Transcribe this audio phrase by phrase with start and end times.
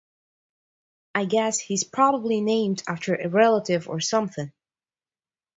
[1.13, 4.51] I guess he’s probably named after a relative or something.